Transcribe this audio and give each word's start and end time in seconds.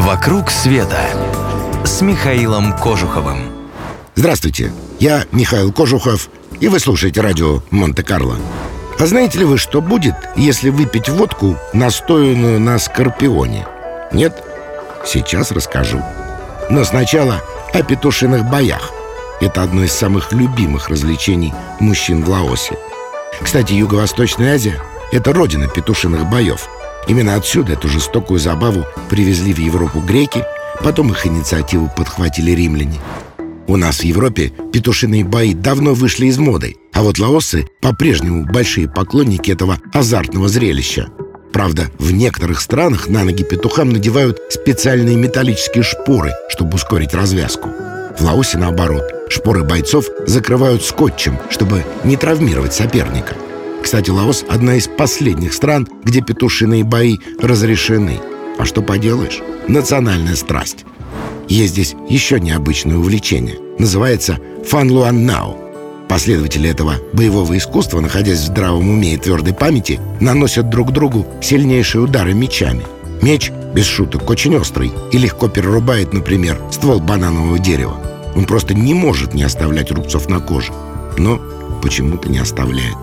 «Вокруг 0.00 0.50
света» 0.50 0.98
с 1.84 2.00
Михаилом 2.00 2.72
Кожуховым. 2.72 3.52
Здравствуйте, 4.14 4.72
я 4.98 5.26
Михаил 5.30 5.74
Кожухов, 5.74 6.30
и 6.58 6.68
вы 6.68 6.80
слушаете 6.80 7.20
радио 7.20 7.60
Монте-Карло. 7.70 8.36
А 8.98 9.04
знаете 9.04 9.40
ли 9.40 9.44
вы, 9.44 9.58
что 9.58 9.82
будет, 9.82 10.14
если 10.36 10.70
выпить 10.70 11.10
водку, 11.10 11.58
настоянную 11.74 12.58
на 12.58 12.78
скорпионе? 12.78 13.66
Нет? 14.10 14.42
Сейчас 15.04 15.52
расскажу. 15.52 16.02
Но 16.70 16.82
сначала 16.84 17.42
о 17.74 17.82
петушиных 17.82 18.46
боях. 18.46 18.92
Это 19.42 19.62
одно 19.62 19.84
из 19.84 19.92
самых 19.92 20.32
любимых 20.32 20.88
развлечений 20.88 21.52
мужчин 21.78 22.24
в 22.24 22.30
Лаосе. 22.30 22.78
Кстати, 23.42 23.74
Юго-Восточная 23.74 24.54
Азия– 24.54 24.80
это 25.12 25.34
родина 25.34 25.68
петушиных 25.68 26.24
боев. 26.30 26.70
Именно 27.08 27.34
отсюда 27.34 27.72
эту 27.72 27.88
жестокую 27.88 28.38
забаву 28.38 28.84
привезли 29.08 29.52
в 29.52 29.58
Европу 29.58 30.00
греки, 30.00 30.44
потом 30.82 31.10
их 31.10 31.26
инициативу 31.26 31.90
подхватили 31.96 32.52
римляне. 32.52 33.00
У 33.66 33.76
нас 33.76 34.00
в 34.00 34.04
Европе 34.04 34.52
петушиные 34.72 35.24
бои 35.24 35.54
давно 35.54 35.94
вышли 35.94 36.26
из 36.26 36.38
моды, 36.38 36.76
а 36.92 37.02
вот 37.02 37.18
лаосы 37.18 37.66
по-прежнему 37.80 38.44
большие 38.44 38.88
поклонники 38.88 39.50
этого 39.50 39.78
азартного 39.92 40.48
зрелища. 40.48 41.08
Правда, 41.52 41.88
в 41.98 42.12
некоторых 42.12 42.60
странах 42.60 43.08
на 43.08 43.24
ноги 43.24 43.42
петухам 43.42 43.90
надевают 43.90 44.40
специальные 44.50 45.16
металлические 45.16 45.82
шпоры, 45.82 46.32
чтобы 46.48 46.74
ускорить 46.74 47.14
развязку. 47.14 47.68
В 48.18 48.22
Лаосе, 48.22 48.58
наоборот, 48.58 49.04
шпоры 49.28 49.64
бойцов 49.64 50.06
закрывают 50.26 50.84
скотчем, 50.84 51.38
чтобы 51.48 51.84
не 52.04 52.16
травмировать 52.16 52.74
соперника. 52.74 53.34
Кстати, 53.82 54.10
Лаос– 54.10 54.44
одна 54.48 54.76
из 54.76 54.86
последних 54.88 55.52
стран, 55.52 55.88
где 56.04 56.20
петушиные 56.20 56.84
бои 56.84 57.18
разрешены. 57.40 58.20
А 58.58 58.64
что 58.64 58.82
поделаешь? 58.82 59.40
Национальная 59.68 60.36
страсть. 60.36 60.84
Есть 61.48 61.72
здесь 61.72 61.94
еще 62.08 62.38
необычное 62.38 62.96
увлечение. 62.96 63.58
Называется 63.78 64.38
«фан 64.64 64.90
луан 64.90 65.24
нао». 65.24 65.56
Последователи 66.08 66.68
этого 66.68 66.94
боевого 67.12 67.56
искусства, 67.56 68.00
находясь 68.00 68.40
в 68.40 68.46
здравом 68.46 68.90
уме 68.90 69.14
и 69.14 69.16
твердой 69.16 69.54
памяти, 69.54 70.00
наносят 70.20 70.68
друг 70.68 70.92
другу 70.92 71.26
сильнейшие 71.40 72.02
удары 72.02 72.34
мечами. 72.34 72.84
Меч, 73.22 73.52
без 73.74 73.86
шуток, 73.86 74.28
очень 74.28 74.56
острый 74.56 74.92
и 75.12 75.18
легко 75.18 75.48
перерубает, 75.48 76.12
например, 76.12 76.60
ствол 76.70 77.00
бананового 77.00 77.58
дерева. 77.58 77.96
Он 78.34 78.44
просто 78.44 78.74
не 78.74 78.94
может 78.94 79.34
не 79.34 79.42
оставлять 79.42 79.90
рубцов 79.90 80.28
на 80.28 80.40
коже. 80.40 80.72
Но 81.16 81.40
почему-то 81.82 82.28
не 82.28 82.38
оставляет. 82.38 82.96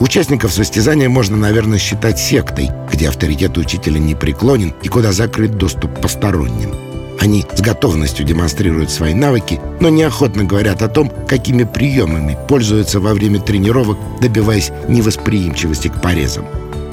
Участников 0.00 0.52
состязания 0.52 1.08
можно, 1.08 1.36
наверное, 1.36 1.78
считать 1.78 2.20
сектой, 2.20 2.70
где 2.92 3.08
авторитет 3.08 3.58
учителя 3.58 3.98
не 3.98 4.14
преклонен 4.14 4.72
и 4.82 4.88
куда 4.88 5.12
закрыт 5.12 5.56
доступ 5.56 6.00
посторонним. 6.00 6.72
Они 7.20 7.44
с 7.52 7.60
готовностью 7.60 8.24
демонстрируют 8.24 8.90
свои 8.90 9.12
навыки, 9.12 9.60
но 9.80 9.88
неохотно 9.88 10.44
говорят 10.44 10.82
о 10.82 10.88
том, 10.88 11.10
какими 11.26 11.64
приемами 11.64 12.38
пользуются 12.48 13.00
во 13.00 13.12
время 13.12 13.40
тренировок, 13.40 13.98
добиваясь 14.20 14.70
невосприимчивости 14.88 15.88
к 15.88 16.00
порезам. 16.00 16.44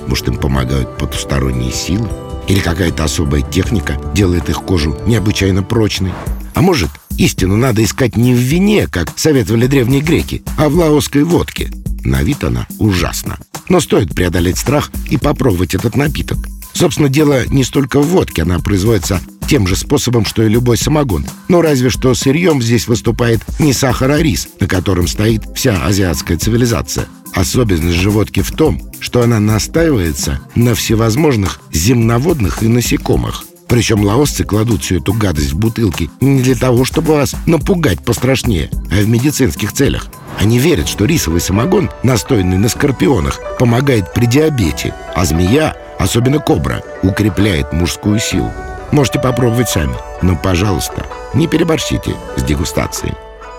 Может, 0.08 0.28
им 0.30 0.38
помогают 0.38 0.97
потусторонние 0.97 1.72
силы? 1.72 2.09
Или 2.47 2.59
какая-то 2.59 3.03
особая 3.03 3.42
техника 3.42 4.00
делает 4.16 4.50
их 4.50 4.64
кожу 4.64 4.97
необычайно 5.06 5.62
прочной? 5.62 6.12
А 6.56 6.62
может, 6.62 6.90
истину 7.17 7.56
надо 7.56 7.84
искать 7.84 8.17
не 8.17 8.34
в 8.34 8.38
вине, 8.38 8.88
как 8.88 9.17
советовали 9.17 9.67
древние 9.67 10.02
греки, 10.02 10.44
а 10.58 10.69
в 10.69 10.75
лаосской 10.75 11.23
водке? 11.23 11.69
На 12.06 12.23
вид 12.23 12.44
она 12.44 12.67
ужасна. 12.80 13.38
Но 13.67 13.81
стоит 13.81 14.14
преодолеть 14.16 14.58
страх 14.58 14.92
и 15.09 15.17
попробовать 15.17 15.75
этот 15.75 15.98
напиток. 15.98 16.38
Собственно, 16.73 17.09
дело 17.09 17.45
не 17.47 17.64
столько 17.64 18.00
в 18.00 18.08
водке, 18.08 18.44
она 18.44 18.59
производится 18.59 19.22
тем 19.47 19.67
же 19.67 19.75
способом, 19.75 20.25
что 20.25 20.44
и 20.44 20.50
любой 20.50 20.78
самогон. 20.78 21.25
Но 21.47 21.62
разве 21.62 21.89
что 21.89 22.14
сырьем 22.14 22.62
здесь 22.62 22.88
выступает 22.88 23.42
не 23.59 23.73
сахар, 23.73 24.12
а 24.12 24.22
рис, 24.22 24.47
на 24.59 24.67
котором 24.67 25.07
стоит 25.07 25.44
вся 25.56 25.84
азиатская 25.85 26.38
цивилизация. 26.38 27.07
Особенность 27.34 27.97
же 27.97 28.09
водки 28.09 28.41
в 28.41 28.51
том, 28.51 28.81
что 29.00 29.22
она 29.22 29.40
настаивается 29.40 30.41
на 30.56 30.75
всевозможных 30.75 31.59
земноводных 31.72 32.63
и 32.63 32.68
насекомых. 32.68 33.46
Причем 33.68 34.03
лаосцы 34.03 34.44
кладут 34.44 34.84
всю 34.84 34.97
эту 34.97 35.13
гадость 35.13 35.53
в 35.53 35.57
бутылки 35.57 36.09
не 36.22 36.41
для 36.41 36.56
того, 36.56 36.85
чтобы 36.85 37.13
вас 37.13 37.35
напугать 37.46 38.03
пострашнее, 38.03 38.69
а 38.91 39.01
в 39.01 39.09
медицинских 39.09 39.74
целях. 39.74 40.07
Они 40.40 40.59
верят, 40.59 40.88
что 40.88 41.06
рисовый 41.06 41.41
самогон, 41.41 41.90
настойный 42.03 42.57
на 42.57 42.69
скорпионах, 42.69 43.40
помогает 43.57 44.13
при 44.13 44.25
диабете, 44.25 44.94
а 45.16 45.25
змея, 45.25 45.75
особенно 45.97 46.40
кобра, 46.40 46.84
укрепляет 47.03 47.72
мужскую 47.73 48.19
силу. 48.19 48.51
Можете 48.91 49.19
попробовать 49.19 49.69
сами, 49.69 49.95
но, 50.22 50.35
пожалуйста, 50.35 51.06
не 51.34 51.47
переборщите 51.47 52.16
с 52.35 52.44
дегустацией. 52.44 53.13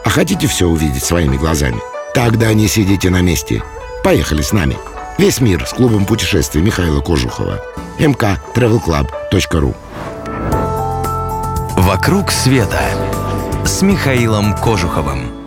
А 0.05 0.09
хотите 0.09 0.47
все 0.47 0.67
увидеть 0.67 1.05
своими 1.05 1.37
глазами? 1.37 1.81
Тогда 2.15 2.53
не 2.55 2.69
сидите 2.69 3.11
на 3.11 3.21
месте. 3.21 3.63
Поехали 4.05 4.43
с 4.43 4.53
нами. 4.53 4.77
Весь 5.19 5.41
мир 5.41 5.67
с 5.67 5.73
клубом 5.73 6.07
путешествий 6.07 6.63
Михаила 6.63 7.01
Кожухова. 7.01 7.61
mktravelclub.ru 7.99 9.75
«Вокруг 11.77 12.31
света» 12.31 12.81
с 13.65 13.83
Михаилом 13.83 14.57
Кожуховым. 14.57 15.46